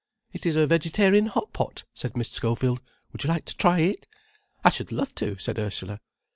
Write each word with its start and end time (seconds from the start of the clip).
"It 0.33 0.47
is 0.47 0.55
vegetarian 0.55 1.27
hot 1.27 1.53
pot," 1.53 1.83
said 1.93 2.17
Miss 2.17 2.31
Schofield. 2.31 2.81
"Would 3.13 3.23
you 3.23 3.27
like 3.29 3.45
to 3.45 3.55
try 3.55 3.81
it?" 3.81 4.07
"I 4.63 4.69
should 4.69 4.91
love 4.91 5.13
to," 5.13 5.37
said 5.37 5.59
Ursula. 5.59 5.99